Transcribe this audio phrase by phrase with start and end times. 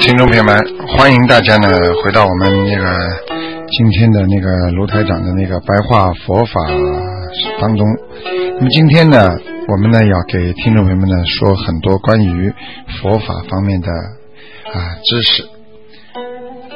[0.00, 0.56] 听众朋友们，
[0.88, 1.68] 欢迎大家呢
[2.02, 2.84] 回到我们那个
[3.68, 6.52] 今天的那个卢台长的那个白话佛法
[7.60, 7.86] 当中。
[8.58, 9.28] 那么今天呢，
[9.68, 12.52] 我们呢要给听众朋友们呢说很多关于
[13.00, 15.44] 佛法方面的啊知识。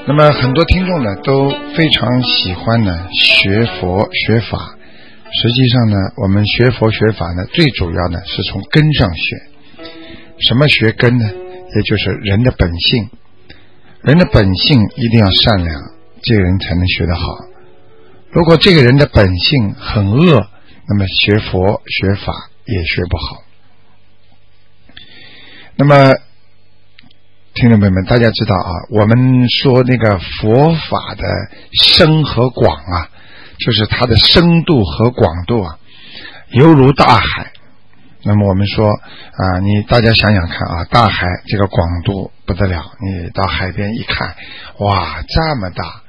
[0.06, 4.58] 那么很多听众呢都非常喜欢呢学佛学法。
[5.30, 9.36] 实际上呢，我们学佛学法呢，最主要呢是从根上学。
[10.48, 11.24] 什么学根呢？
[11.76, 13.10] 也就是人的本性。
[14.02, 15.74] 人的本性一定要善良，
[16.22, 17.22] 这个人才能学得好。
[18.30, 20.46] 如果这个人的本性很恶，
[20.88, 22.32] 那么学佛学法
[22.64, 23.42] 也学不好。
[25.76, 26.14] 那么，
[27.54, 31.24] 听众朋友们，大家知道啊，我们说那个佛法的
[31.72, 33.10] 深和广啊。
[33.58, 35.80] 就是它的深度和广度啊，
[36.52, 37.52] 犹如大海。
[38.28, 44.36] 那么我们说啊，你大家想想看啊，大海这个广度不得了，你到海边一看，
[44.80, 46.02] 哇，这么大。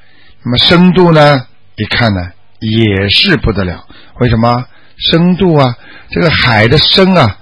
[0.43, 3.85] 那么深度呢，一看呢也是不得了。
[4.19, 4.65] 为什么？
[4.97, 5.77] 深度啊，
[6.09, 7.37] 这个海的深啊，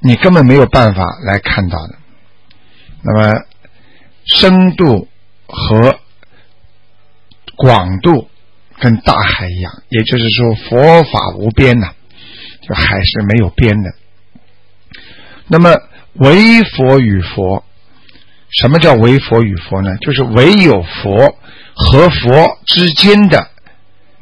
[0.00, 1.94] 你根本没有办法来看到的。
[3.02, 3.32] 那么
[4.26, 5.08] 深度
[5.46, 5.98] 和
[7.56, 8.28] 广度。
[8.82, 11.90] 跟大海一样，也就是说佛法无边呐，
[12.62, 13.90] 就海是没有边的。
[15.50, 15.76] 那么
[16.14, 17.64] 唯佛与佛，
[18.50, 19.90] 什么叫唯佛与佛呢？
[20.00, 21.36] 就是唯有佛
[21.74, 23.48] 和佛之间的，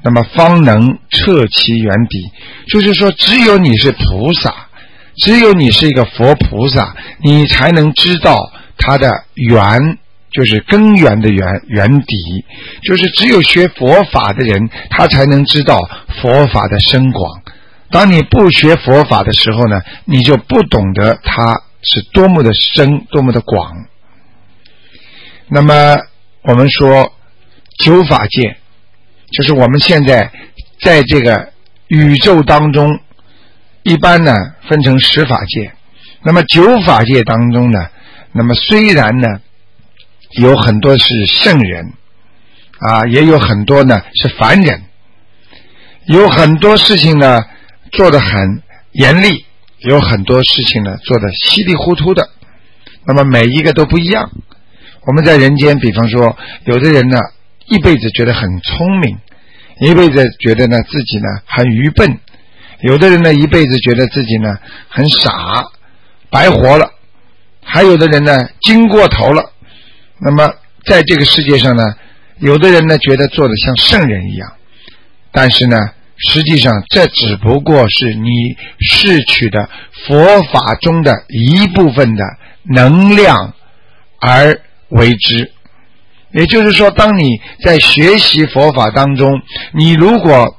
[0.02, 2.30] 那么方能彻其原底。
[2.68, 4.68] 就是说，只有你是菩萨，
[5.16, 9.98] 只有你是一个佛菩萨，你才能知道它的源。
[10.30, 12.44] 就是根源的源源底，
[12.82, 15.80] 就是只有学佛法的人，他才能知道
[16.20, 17.42] 佛法的深广。
[17.90, 23.86] 当你不学佛法的时候呢，你就不懂得它是多么的深，多么的广。
[25.48, 25.98] 那么
[26.42, 27.12] 我们说
[27.78, 28.56] 九法界，
[29.30, 30.30] 就是我们现在
[30.80, 31.52] 在这个
[31.88, 33.00] 宇宙当中，
[33.82, 34.34] 一般呢
[34.68, 35.72] 分成十法界。
[36.22, 37.78] 那么九法界当中呢，
[38.32, 39.40] 那么虽然呢。
[40.32, 41.94] 有很多是圣人
[42.80, 44.84] 啊，也有很多呢是凡人，
[46.04, 47.40] 有很多事情呢
[47.92, 48.62] 做的很
[48.92, 49.44] 严厉，
[49.78, 52.28] 有很多事情呢做的稀里糊涂的。
[53.04, 54.30] 那么每一个都不一样。
[55.02, 57.18] 我们在人间，比方说，有的人呢
[57.66, 59.18] 一辈子觉得很聪明，
[59.80, 62.06] 一辈子觉得呢自己呢很愚笨；
[62.80, 65.64] 有的人呢一辈子觉得自己呢很傻，
[66.28, 66.86] 白活了；
[67.64, 69.52] 还有的人呢精过头了。
[70.18, 70.52] 那么，
[70.84, 71.94] 在这个世界上呢，
[72.40, 74.52] 有的人呢觉得做的像圣人一样，
[75.32, 75.76] 但是呢，
[76.18, 79.68] 实际上这只不过是你摄取的
[80.06, 82.24] 佛法中的一部分的
[82.64, 83.54] 能量
[84.20, 85.52] 而为之。
[86.32, 89.40] 也就是说，当你在学习佛法当中，
[89.72, 90.58] 你如果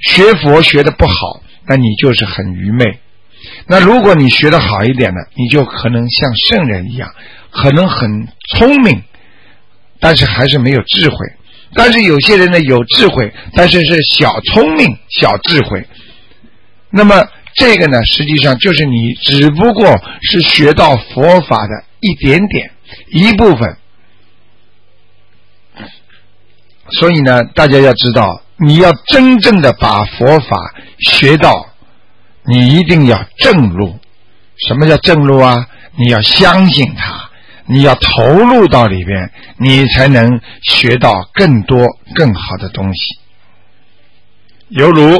[0.00, 2.84] 学佛学的不好，那你就是很愚昧；
[3.66, 7.10] 那如果你学的好一点呢，你就可能像圣人一样。
[7.50, 9.02] 可能很聪明，
[10.00, 11.16] 但是还是没有智慧。
[11.74, 15.86] 但是有些人呢有智慧，但是是小聪明、小智慧。
[16.90, 22.70] 那么这个呢，实际上就是你只不过是学到佛法的一点点
[23.10, 23.76] 一部分。
[26.92, 31.74] 所以呢，大家要知道，你要真正的把佛法学到，
[32.46, 33.98] 你一定要正路。
[34.66, 35.68] 什么叫正路啊？
[35.96, 37.27] 你要相信他。
[37.70, 43.00] 你要投入到里边，你才能学到更多更好的东西。
[44.68, 45.16] 犹如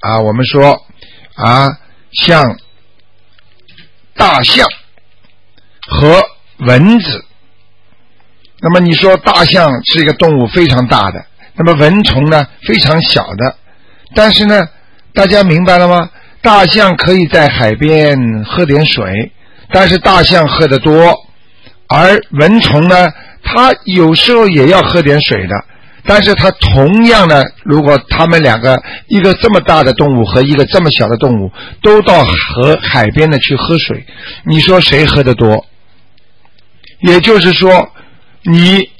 [0.00, 0.82] 啊，我们说
[1.34, 1.68] 啊，
[2.12, 2.58] 像
[4.14, 4.66] 大象
[5.86, 6.22] 和
[6.58, 7.24] 蚊子。
[8.60, 13.56] 那么你说大象是一个动物非常大的，那么蚊虫呢非常小的。
[14.14, 14.68] 但是呢，
[15.12, 16.10] 大家明白了吗？
[16.40, 19.32] 大象可以在海边喝点水，
[19.70, 21.26] 但是大象喝的多。
[21.94, 23.12] 而蚊虫呢，
[23.42, 25.54] 它有时候也要喝点水的。
[26.06, 31.50] 但是它同样呢，如果它们两个一个这么大的动物和一个这么小的动物
[31.80, 34.04] 都到河海边的去喝水，
[34.44, 35.64] 你说谁喝的多？
[37.00, 37.90] 也就是说，
[38.42, 38.90] 你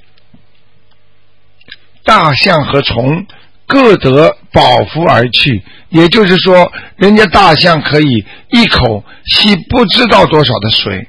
[2.05, 3.27] 大象和虫
[3.67, 11.07] 各得饱腹而去，也就是说，人家大象可以一口吸不知道多少的水。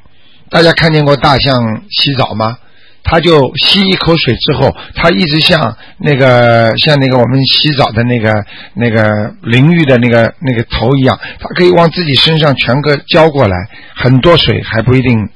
[0.56, 1.54] 大家看见过大象
[1.90, 2.58] 洗澡吗？
[3.04, 8.32] 它就吸一口水之后，它一直像那个像那个我们洗澡的那个
[8.74, 13.58] 那个淋浴的那个那个头一样，它可以往自己身上全个浇过来，
[13.98, 15.28] 很多水还不一定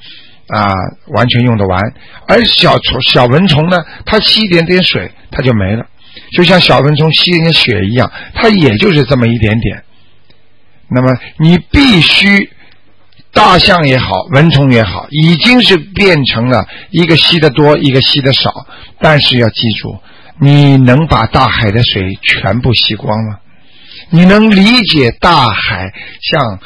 [0.48, 0.72] 啊
[1.08, 1.94] 完全用得完。
[2.26, 5.86] 而小虫小蚊虫呢，它吸一点点水，它就没了，
[6.32, 9.84] 就像小蚊虫吸一点血一样，它也就是这么一点点。
[10.88, 12.52] 那么你必须。
[13.32, 18.52] 大象也好，蚊虫也好，已经是变成了一个吸的多，一个吸的少。
[19.00, 20.00] 但是要记住，
[20.40, 23.38] 你能把大海的水全部吸光吗？
[24.10, 26.60] 你能理解大海像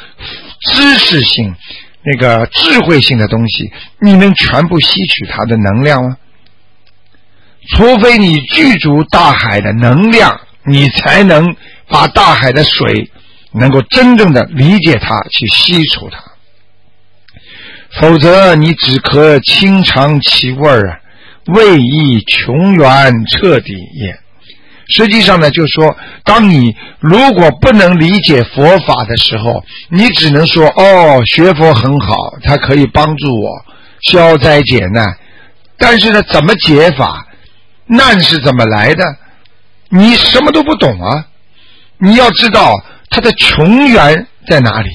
[0.72, 1.54] 知识性、
[2.02, 3.70] 那个智慧性的东西，
[4.00, 6.16] 你能全部吸取它的能量吗？
[7.76, 11.54] 除非你具足大海的能量，你才能
[11.88, 13.10] 把大海的水
[13.52, 16.33] 能够真正的理解它，去吸出它。
[18.00, 20.98] 否则，你只可清尝其味儿啊，
[21.46, 24.18] 味亦穷源彻底也。
[24.88, 33.64] 实际上呢，就是说，当你如果不能理解佛法的时候，你只能说：“哦，学佛很好，它可以帮助我
[34.02, 35.16] 消灾解难。”
[35.78, 37.26] 但是呢，怎么解法？
[37.86, 39.04] 难是怎么来的？
[39.88, 41.26] 你什么都不懂啊！
[41.98, 42.74] 你要知道
[43.08, 44.88] 它的穷源在哪里。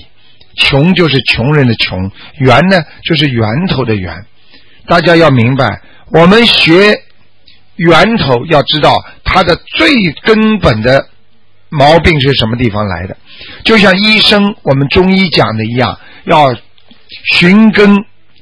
[0.60, 4.26] 穷就是穷人的穷，源呢就是源头的源。
[4.88, 7.02] 大家要明白，我们学
[7.76, 9.90] 源头要知道它的最
[10.24, 11.08] 根本的
[11.70, 13.16] 毛病是什么地方来的。
[13.64, 16.54] 就像医生，我们中医讲的一样，要
[17.38, 17.96] 寻根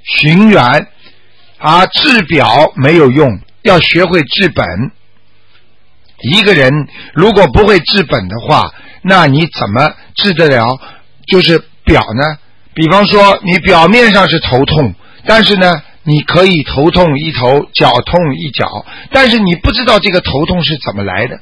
[0.04, 0.88] 寻源，
[1.60, 4.66] 啊，治表没有用，要学会治本。
[6.22, 8.74] 一个人如果不会治本的话，
[9.04, 10.80] 那你怎么治得了？
[11.28, 11.64] 就是。
[11.88, 12.38] 表呢？
[12.76, 14.94] 比方说，你表面上是头痛，
[15.26, 15.72] 但是呢，
[16.04, 21.40] 你可以头痛一头，脚痛一脚，但是你不知道这个头痛是怎么来的。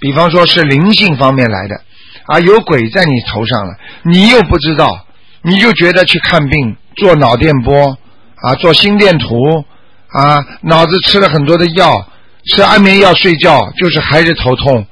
[0.00, 1.76] 比方说是灵性方面来的，
[2.26, 5.06] 啊，有鬼在你头上了，你又不知道，
[5.42, 7.96] 你就觉得去看病做脑电波
[8.42, 9.36] 啊，做心电图
[10.08, 12.08] 啊，脑子吃了很多的药，
[12.46, 14.84] 吃安眠药睡觉，就是还是头痛。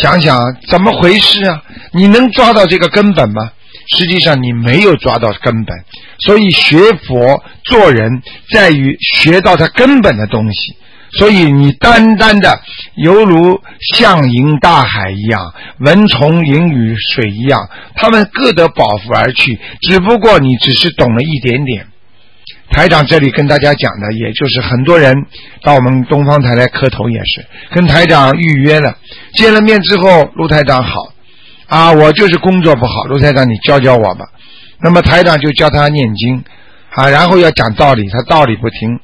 [0.00, 1.62] 想想怎么回事啊？
[1.92, 3.52] 你能抓到这个根本吗？
[3.96, 5.76] 实际上你没有抓到根本，
[6.18, 6.76] 所以学
[7.06, 10.76] 佛做人在于学到它根本的东西。
[11.12, 12.60] 所以你单单的
[12.96, 13.58] 犹如
[13.94, 19.58] 象迎大海一样，蚊虫迎雨水一样，他们各得饱腹而去。
[19.80, 21.86] 只不过你只是懂了一点点。
[22.70, 25.14] 台长这里跟大家讲的，也就是很多人
[25.62, 28.94] 到我们东方台来磕头，也是跟台长预约了，
[29.32, 30.90] 见了面之后，陆台长好。
[31.68, 34.24] 啊，我就是工作不好，卢台长，你教教我吧。
[34.80, 36.42] 那么台长就教他念经，
[36.90, 38.98] 啊，然后要讲道理，他道理不听，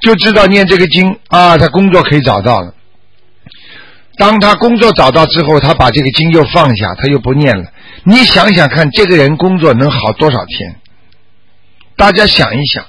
[0.00, 2.74] 就知道念这个经啊，他工作可以找到了。
[4.16, 7.66] 当他工作找到之后，他把这个经又放下，他又不念了。
[8.04, 10.76] 你想想看，这个人工作能好多少天？
[11.96, 12.84] 大家想一想，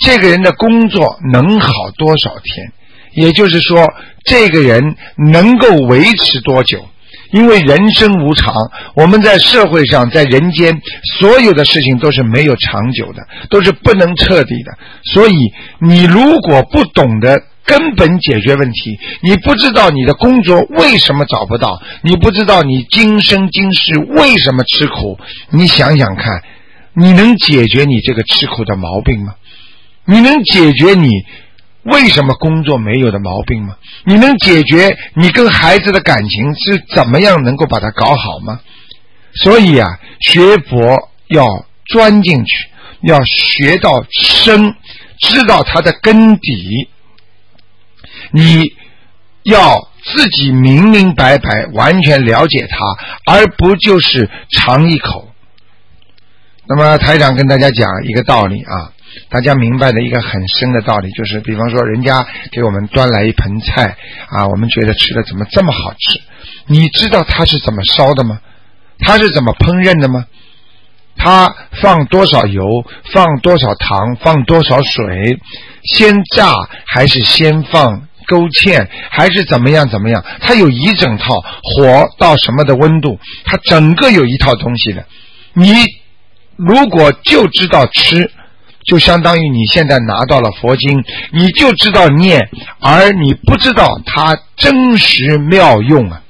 [0.00, 2.72] 这个人的工作能好多少天？
[3.12, 3.86] 也就是说，
[4.24, 4.96] 这个人
[5.32, 6.84] 能够维持多久？
[7.30, 8.54] 因为人生无常，
[8.94, 10.80] 我们在社会上，在人间，
[11.18, 14.72] 所有的事情都是没有长久的，都是不能彻底的。
[15.12, 15.34] 所以，
[15.80, 25.18] 你如果不懂得根本解决问题，你不知道你的工作为什么找不到，你不知道你今生今世为什么吃苦，
[25.50, 26.42] 你想想看，
[26.94, 29.34] 你能解决你这个吃苦的毛病吗？
[30.04, 31.10] 你能解决你？
[31.92, 33.76] 为什么工作没有的毛病吗？
[34.04, 38.60] 你能解决你跟孩子的感情是怎么样能够把它搞好吗？
[39.44, 41.44] 所以啊，学佛要
[41.86, 42.68] 钻进去，
[43.02, 44.74] 要学到深，
[45.20, 46.88] 知道它的根底。
[48.32, 48.72] 你
[49.44, 55.30] 要自己明明白白，完全了解它，而不就是尝一口。
[56.68, 58.92] 那么台长跟大家讲一个道理啊。
[59.28, 63.96] 大家明白的一个很深的道理，就是比方说，人家给我们端来一盆菜
[64.28, 66.20] 啊，我们觉得吃的怎么这么好吃？
[66.66, 68.40] 你知道它是怎么烧的吗？
[69.00, 70.26] 它是怎么烹饪的吗？
[71.16, 72.62] 它放多少油，
[73.12, 75.38] 放多少糖，放多少水，
[75.96, 76.52] 先炸
[76.86, 80.24] 还是先放勾芡，还是怎么样怎么样？
[80.40, 85.04] 它有一整套火到什么的温度，它整个有一套东西的。
[85.54, 85.72] 你
[86.56, 88.30] 如果就知道吃。
[88.86, 96.22] 就相当于你现在拿到了佛经，你就知道念，而你不知道它真实妙用啊！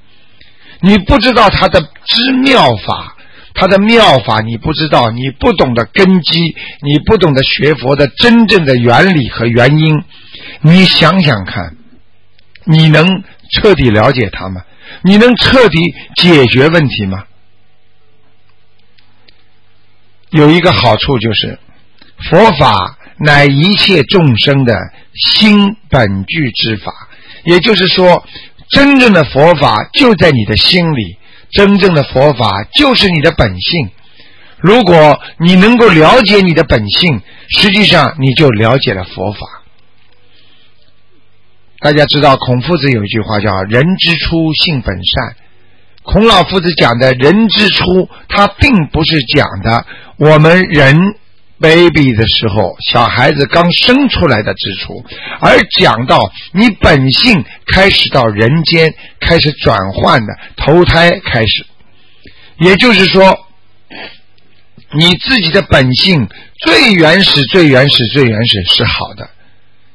[0.81, 3.15] 你不知道它的知妙法，
[3.53, 6.41] 它的妙法你不知道，你不懂得根基，
[6.81, 10.03] 你不懂得学佛的真正的原理和原因。
[10.63, 11.77] 你想想看，
[12.65, 13.23] 你能
[13.53, 14.63] 彻底了解它吗？
[15.03, 15.79] 你能彻底
[16.17, 17.25] 解决问题吗？
[20.31, 21.59] 有一个好处就是。
[22.31, 24.75] 佛法乃一切众生的
[25.15, 26.93] 心本具之法，
[27.45, 28.25] 也就是说，
[28.71, 31.19] 真正的佛法就在你的心里，
[31.51, 33.91] 真正的佛法就是你的本性。
[34.59, 39.39] 如果你能够了解你的本性，实际上你就了解了佛法。
[41.81, 45.37] 大家知道，孔夫子有一句话叫“人之初，性本善”。
[46.03, 50.97] 孔老夫子讲的“人之初”，他并不是讲的我们人。
[51.59, 55.05] Baby 的时候，小孩子刚生出来的之初，
[55.41, 61.65] 而讲到你本性开始到人间开始转换的投胎开始，
[62.59, 63.39] 也就是说，
[64.93, 69.31] 你自己的本性最原始、最原始、最原始是好的，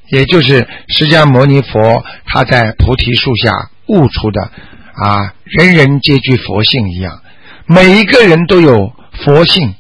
[0.09, 4.51] 也就是释迦牟尼佛他在菩提树下悟出的
[4.95, 7.21] 啊，人人皆具佛性一样，
[7.67, 9.75] 每一个人都有佛性。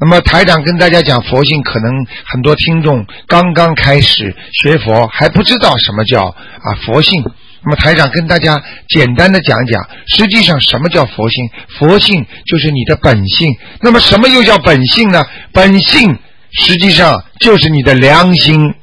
[0.00, 1.92] 那么台长跟大家讲佛性，可能
[2.24, 7.22] 很多听众刚刚开始学佛，还不知道什么叫啊佛性。
[7.62, 11.50] 那么台长跟大家简单的讲讲，实际上什么叫佛性？
[11.78, 13.54] 佛性就是你的本性。
[13.82, 15.22] 那么什么又叫本性呢？
[15.52, 16.18] 本性
[16.52, 18.74] 实际上就是你的良心。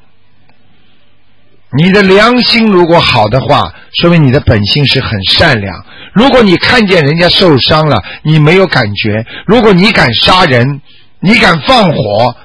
[1.80, 5.84] 你的良心如果好的话，说明你的本性是很善良。
[6.14, 10.82] 如果你看见人家受伤了，你没有感觉；如果你敢杀人，
[11.20, 12.36] 你敢放火，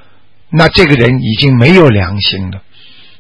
[0.51, 2.63] 那这个人已经没有良心了。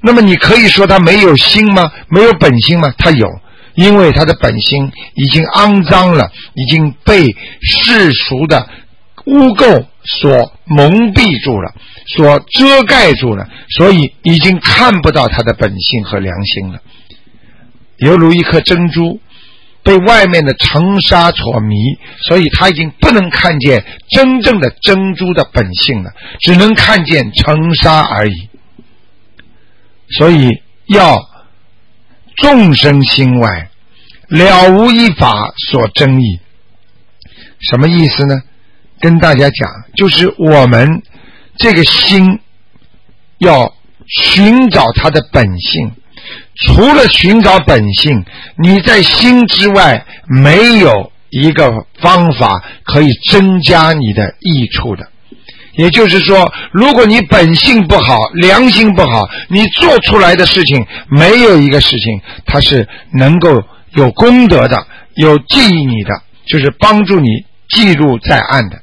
[0.00, 1.92] 那么你可以说他没有心吗？
[2.08, 2.92] 没有本心吗？
[2.98, 3.28] 他有，
[3.74, 8.68] 因为他的本心已经肮脏了，已经被世俗的
[9.26, 11.74] 污垢所蒙蔽住了，
[12.06, 16.80] 所遮盖住了，所以已经看不到他的本性和良心了，
[17.98, 19.20] 犹如一颗珍珠。
[19.82, 21.74] 被外面的尘沙所迷，
[22.20, 28.48] 所以他已经不能看见真正的珍珠的本性了，只能看见尘沙而已。
[30.18, 31.18] 所以要
[32.36, 33.70] 众生心外
[34.28, 36.38] 了无一法所争议，
[37.60, 38.42] 什么意思呢？
[39.00, 41.02] 跟大家讲，就是我们
[41.56, 42.38] 这个心
[43.38, 43.74] 要
[44.06, 45.92] 寻找它的本性。
[46.54, 48.24] 除了寻找本性，
[48.56, 55.08] 你在心之外没有一个方法可以增加你的益处的。
[55.74, 63.62] 也就是说，如果你本性不好，良心不好，你做出来的事情没有一个事情它是能够
[63.94, 66.10] 有功德的、有记忆你的，
[66.46, 67.28] 就是帮助你
[67.70, 68.82] 记录在案的。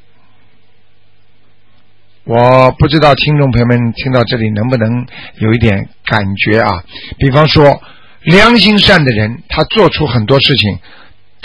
[2.30, 5.08] 我不知道听众朋友们听到这里能不能
[5.40, 6.84] 有一点感觉啊？
[7.18, 7.82] 比方说，
[8.22, 10.78] 良心善的人，他做出很多事情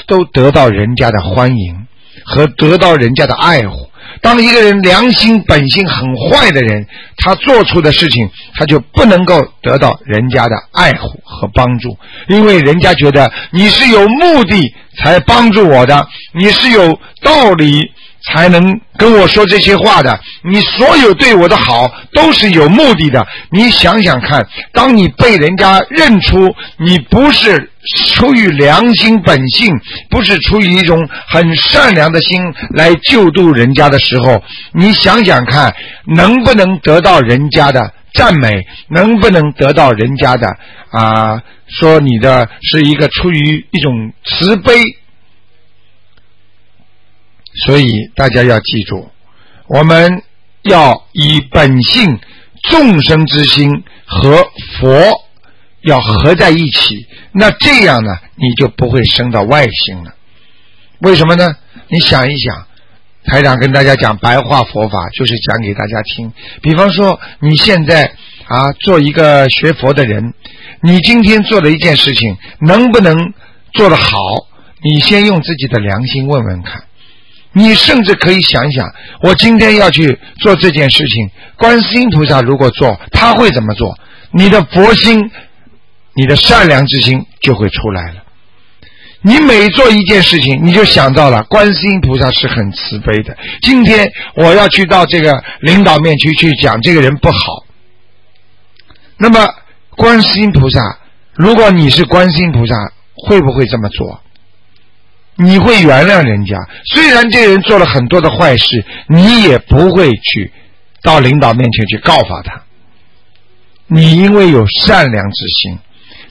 [0.07, 1.87] 都得到人家的欢迎
[2.27, 3.89] 和得到人家的爱护。
[4.21, 6.87] 当一个人良心本性很坏的人，
[7.17, 11.97] 他做出的事情他就不能够得到人家的爱护和帮助，
[12.29, 17.91] 因为人家觉得你是有目的才帮助我的，你是有道理。
[18.27, 20.19] 才能跟我说这些话的。
[20.43, 23.27] 你所有对我的好都是有目的的。
[23.51, 27.71] 你想想看，当你被人家认出你不是
[28.15, 29.75] 出于良心本性，
[30.09, 32.41] 不是出于一种很善良的心
[32.71, 35.75] 来救度人家的时候，你想想看，
[36.07, 38.67] 能不能得到人家的赞美？
[38.89, 40.47] 能不能得到人家的
[40.91, 41.43] 啊？
[41.67, 44.81] 说你的是一个出于一种慈悲。
[47.67, 49.09] 所以大家要记住，
[49.69, 50.23] 我们
[50.63, 52.19] 要以本性
[52.71, 54.45] 众生之心和
[54.79, 55.25] 佛
[55.83, 60.15] 要合在一起，那这样呢，你就不会生到外星了。
[61.01, 61.57] 为什么呢？
[61.89, 62.67] 你想一想，
[63.25, 66.33] 台长跟大家讲白话佛法，就是讲给大家听。
[66.63, 68.05] 比方说，你现在
[68.47, 70.35] 啊，做一个学佛的人，
[70.83, 73.33] 你今天做的一件事情能不能
[73.73, 74.17] 做得好？
[74.83, 76.85] 你先用自己的良心问问看。
[77.55, 78.93] 你甚至可以想想，
[79.23, 83.97] 我今天要去做这件事情，观世音菩萨如果做，他会怎么做？
[84.33, 85.31] 你的佛心，
[86.15, 88.25] 你的善良之心就会出来了。
[89.23, 93.37] 你每做一件事情，你就想到了观世音菩萨是很慈悲的。
[93.63, 97.65] 今天我要去到这个领导面去去讲这个人不好，
[99.17, 99.49] 那么
[99.91, 100.99] 观世音菩萨，
[101.33, 102.75] 如果你是观世音菩萨，
[103.15, 104.21] 会不会这么做？
[105.37, 110.53] 你会原谅人家，虽然这人做了很多的坏事，你也不会去
[111.03, 112.63] 到领导面前去告发他。
[113.87, 115.79] 你因为有善良之心。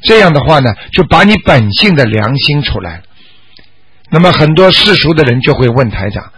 [0.05, 3.01] 这样的话呢，就把你本性的良心出来。
[4.09, 6.31] 那么很多世俗的人就会问台长：，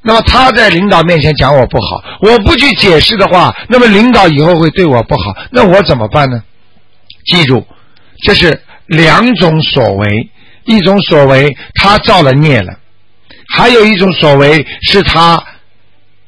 [0.00, 6.42] 那么他在领导面前讲我不好，我不去解释的话，那么领导以后会对我不好，那我怎么办呢？
[7.26, 7.66] 记住，
[8.22, 10.30] 这是两种所为：
[10.66, 12.78] 一种所为他造了孽了，
[13.48, 15.42] 还有一种所为是他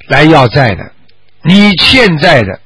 [0.08, 0.92] 来要债的，
[1.44, 2.60] 你欠债的。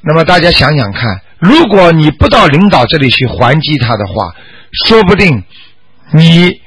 [0.00, 1.20] 那么大家想想看。
[1.40, 4.34] 如果你不到领导这里去还击他的话，
[4.86, 5.44] 说不定
[6.12, 6.60] 你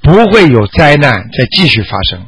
[0.00, 2.26] 不会有灾难再继续发生。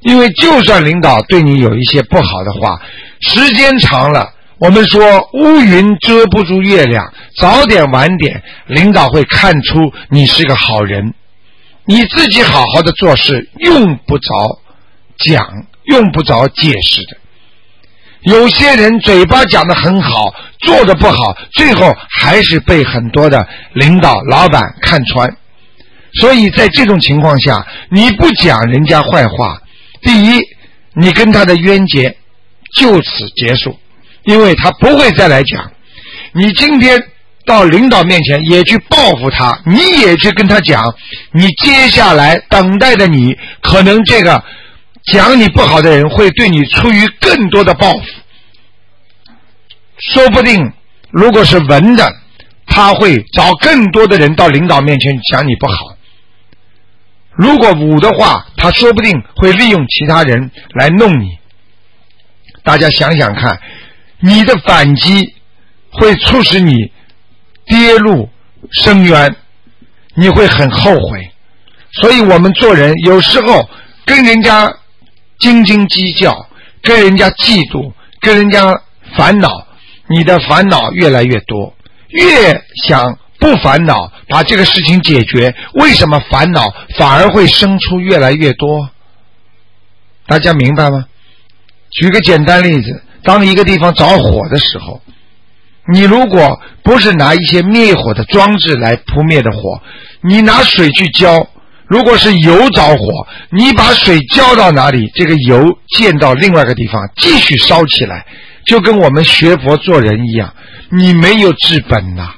[0.00, 2.80] 因为就算领导对你有一些不好的话，
[3.20, 11.14] 时间长了，我们说乌云遮不住月亮，早点晚点，领导会看出你是个好人。
[11.86, 14.28] 你自己好好的做事，用不着
[15.16, 17.16] 讲，用不着解释的。
[18.20, 25.38] 有些人嘴巴讲的很好，做的不好，最后还是被很多的领导、老板看穿。
[26.20, 29.62] 所以在这种情况下，你不讲人家坏话，
[30.02, 30.38] 第一，
[30.92, 32.14] 你跟他的冤结
[32.76, 33.78] 就此结束，
[34.24, 35.70] 因为他不会再来讲。
[36.32, 37.02] 你今天
[37.44, 40.82] 到领导面前也去报复他，你也去跟他讲，
[41.32, 44.42] 你接下来等待的你可能这个。
[45.12, 48.02] 讲你不好的人会对你出于更多的报复，
[49.98, 50.72] 说不定
[51.10, 52.06] 如果是文的，
[52.66, 55.96] 他会找更多的人到领导面前讲你不好；
[57.32, 61.38] 如果武的话，他说不定会利用其他人来弄你。
[62.62, 63.58] 大家想想看，
[64.20, 65.34] 你的反击
[65.90, 66.72] 会促使你
[67.66, 68.28] 跌入
[68.70, 69.36] 深渊，
[70.14, 71.30] 你会很后悔。
[71.92, 73.68] 所以我们做人有时候
[74.04, 74.76] 跟人家。
[75.40, 76.46] 斤斤计较，
[76.82, 78.78] 跟人家嫉妒，跟人家
[79.16, 79.66] 烦恼，
[80.10, 81.74] 你的烦恼越来越多。
[82.08, 88.90] 越想不烦恼，把这个事情解决，为什么烦恼反而会生出越来越多？
[90.26, 91.06] 大家明白吗？
[91.90, 95.00] 举个简单例子，当一个地方着火的时候，
[95.92, 99.82] 你如果不是拿一些灭火的装置来扑灭的火，
[100.22, 101.48] 你拿水去浇。
[101.86, 108.26] 如果是油着火，你把水浇到哪里，这个油溅到另外一个地方，继续烧起来，
[108.64, 110.54] 就跟我们学佛做人一样，
[110.90, 112.34] 你没有治本呐，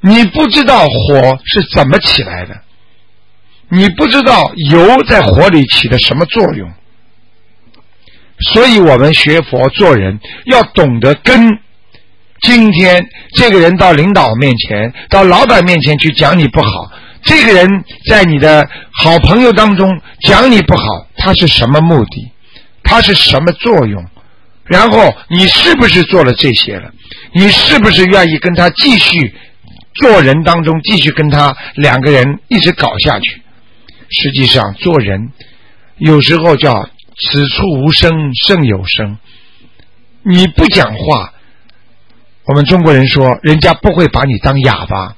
[0.00, 2.54] 你不知道火是怎么起来的，
[3.68, 6.72] 你不知道油在火里起的什么作用，
[8.52, 11.58] 所以我们学佛做人要懂得跟
[12.42, 16.92] 今天这个人到领导面前、到老板面前去讲你不好。
[17.22, 18.68] 这个人在你的
[19.02, 20.84] 好朋友当中讲你不好，
[21.16, 22.30] 他是什么目的？
[22.84, 24.04] 他是什么作用？
[24.64, 26.92] 然后你是不是做了这些了？
[27.32, 29.34] 你是不是愿意跟他继续
[29.94, 33.42] 做人当中继续跟他两个人一直搞下去？
[34.10, 35.32] 实际上做人
[35.98, 39.18] 有时候叫此处无声胜有声。
[40.22, 41.32] 你不讲话，
[42.44, 45.16] 我们中国人说人家不会把你当哑巴。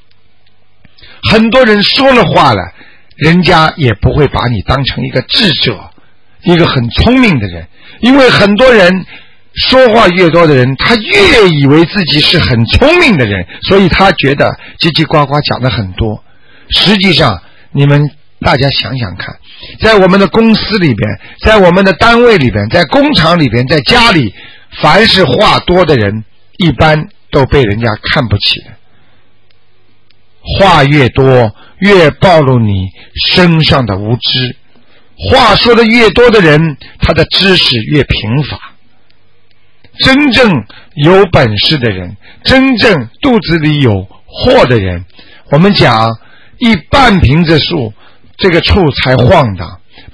[1.23, 2.73] 很多人说了话了，
[3.17, 5.91] 人家也不会把你当成一个智者，
[6.43, 7.67] 一个很聪明的人。
[8.01, 9.05] 因为很多人
[9.55, 16.23] 说话越多的人，他越以为自己是很聪明的人，所以他觉得叽叽呱呱讲的很多。
[16.71, 19.37] 实际上，你们大家想想看，
[19.81, 24.33] 在我们的公司里边，在我们的单位里边，在工厂里边，在家里，
[24.81, 26.25] 凡是话多的人，
[26.59, 28.67] 一般都被人家看不起的。
[30.59, 32.87] 话越多，越暴露你
[33.27, 34.57] 身上的无知。
[35.31, 38.57] 话说的越多的人，他的知识越贫乏。
[40.05, 45.05] 真正有本事的人，真正肚子里有货的人，
[45.51, 46.17] 我们讲
[46.59, 47.93] 一半瓶子树，
[48.39, 49.67] 这个醋才晃荡；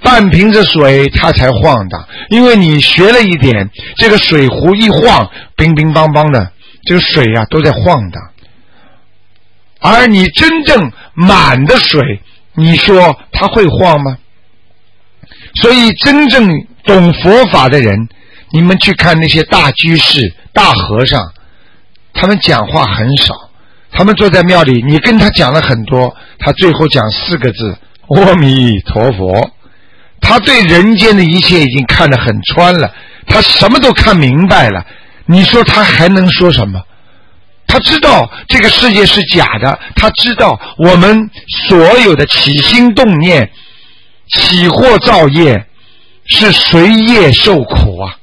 [0.02, 2.08] 半瓶子水，它才晃荡。
[2.30, 6.50] 因为你学了一点，这个水壶一晃，乒乒乓乓的，
[6.86, 8.22] 这个水呀都在晃荡。
[9.80, 12.00] 而你真正满的水，
[12.54, 14.16] 你说它会晃吗？
[15.62, 16.48] 所以真正
[16.84, 18.08] 懂佛法的人，
[18.50, 21.32] 你们去看那些大居士、大和尚，
[22.14, 23.34] 他们讲话很少，
[23.92, 27.76] 他们坐在庙里，你跟他讲了很多，他最后讲四个字：
[28.08, 29.50] 阿弥陀佛。
[30.20, 32.90] 他对人间的一切已经看得很穿了，
[33.26, 34.84] 他什么都看明白了。
[35.26, 36.82] 你说他还能说什么？
[37.66, 41.30] 他知道这个世界是假的，他知道我们
[41.68, 43.50] 所有的起心动念、
[44.28, 45.66] 起祸造业
[46.26, 48.16] 是随业受苦啊。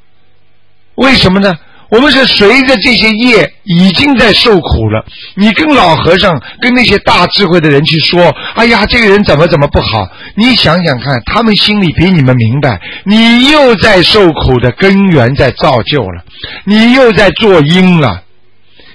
[0.96, 1.54] 为什么呢？
[1.92, 5.06] 我们是随着这些业已经在受苦了。
[5.36, 12.80] 你跟老和尚、跟那些大智慧的人去说：“哎呀，这个人怎么怎么不好？”你想想看，他们心里比你们明白。
[13.04, 16.24] 你又在受苦的根源在造就了，
[16.64, 18.24] 你又在做因了，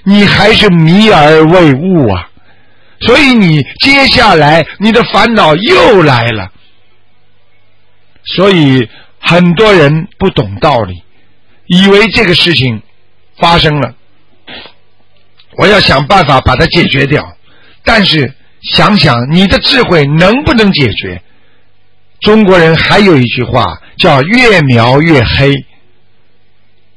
[0.03, 2.29] 你还是迷而未悟啊！
[3.01, 6.51] 所以你接下来你的烦恼又来了。
[8.23, 11.03] 所以很多人不懂道理，
[11.67, 12.81] 以为这个事情。
[13.37, 13.93] 发生了，
[15.57, 17.35] 我要想办法把它解决掉。
[17.83, 21.21] 但是想想你的智慧能不能解决？
[22.21, 25.53] 中国人还有一句话叫“越描越黑”。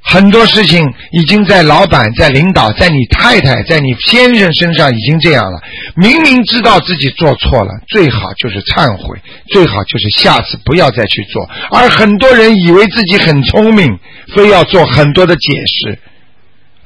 [0.03, 5.61] 很多事情已经在老板、在领导、在你太太、在你先生身上已经这样了。
[5.94, 11.48] 明明知道自己做错了，最好就是忏悔，最好就是下次不要再去做。
[11.70, 13.87] 而很多人以为自己很聪明，
[14.35, 15.98] 非要做很多的解释。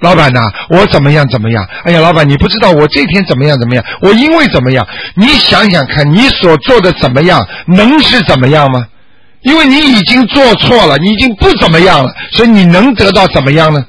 [0.01, 1.67] 老板呐，我怎么样怎么样？
[1.85, 3.85] 哎呀，老板，你不知道我这天怎么样怎么样？
[4.01, 4.87] 我因为怎么样？
[5.15, 7.47] 你想想看，你所做的怎么样？
[7.67, 8.87] 能是怎么样吗？
[9.43, 13.87] 因为你已经做错了，你已经不怎么样了，所以你能得到怎么样呢？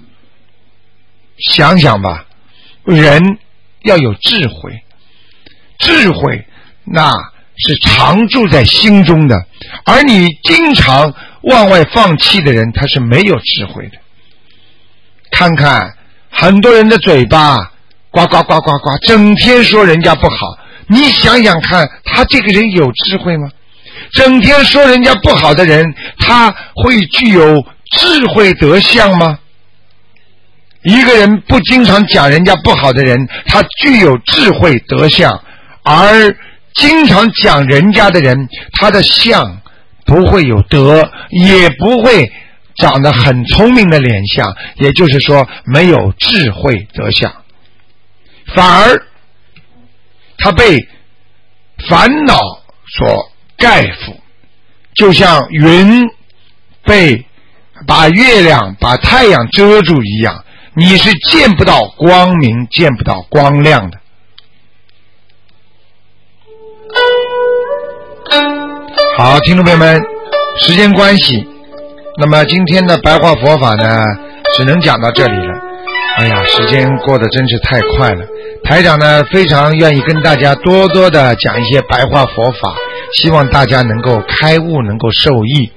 [1.54, 2.26] 想想吧，
[2.86, 3.22] 人
[3.84, 4.84] 要有智慧，
[5.80, 6.46] 智慧
[6.86, 7.10] 那
[7.58, 9.36] 是常住在心中的，
[9.86, 13.98] 而你经常往外放弃的人，他是没有智慧的。
[15.36, 15.94] 看看。
[16.30, 17.56] 很多人的嘴巴
[18.12, 20.58] 呱呱呱呱呱，整天说人家不好。
[20.88, 23.50] 你想想看，他这个人有智慧吗？
[24.12, 25.86] 整天说人家不好的人，
[26.20, 29.40] 他会具有智慧德相吗？
[30.84, 33.18] 一个人不经常讲人家不好的人，
[33.48, 35.32] 他具有智慧德相；
[35.84, 36.36] 而
[36.76, 39.62] 经常讲人家的人，他的相
[40.06, 42.32] 不会有德，也不会。
[42.76, 47.34] 长得很聪明的脸相，也就是说没有智慧德相，
[48.54, 49.08] 反而
[50.38, 50.88] 他被
[51.90, 52.38] 烦恼
[52.88, 54.18] 所盖覆，
[54.96, 56.04] 就像云
[56.84, 57.26] 被
[57.88, 60.44] 把月亮、把太阳遮住一样，
[60.76, 64.00] 你是见不到光明、见不到光亮的。
[69.18, 70.02] 好，听众朋友们，
[70.60, 71.55] 时间关系。
[72.18, 74.02] 那么今天的白话佛法呢，
[74.56, 75.54] 只能讲到这里了。
[76.18, 78.26] 哎呀，时间过得真是太快了。
[78.64, 82.74] 台长呢，非常愿意跟大家多多的讲一些白话佛法，
[83.16, 85.72] 希望大家能够开悟，能够受益。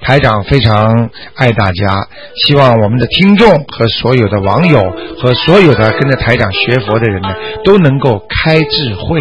[0.00, 2.06] 台长非常爱大家，
[2.44, 4.80] 希望我们的听众和所有的网友
[5.20, 7.28] 和所有的跟着台长学佛的人呢，
[7.64, 9.20] 都能够开智慧。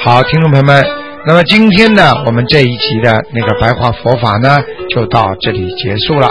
[0.00, 1.07] 好，听众朋友们。
[1.28, 4.56] 那么今天呢，我们这一集的那个白话佛法呢，
[4.88, 6.26] 就到这里结束了。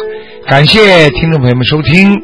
[0.47, 2.19] 感谢听众朋友们收听。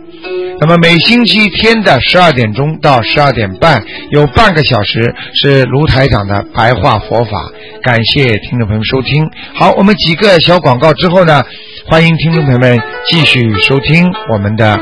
[0.59, 7.51] 那么每星期天的十二点钟到十二点半，有半个小时是卢台长的白话佛法。
[7.83, 9.29] 感谢听众朋友收听。
[9.53, 11.43] 好，我们几个小广告之后呢，
[11.85, 14.79] 欢迎听众朋友们继续收听我们的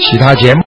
[0.00, 0.62] 其他节目。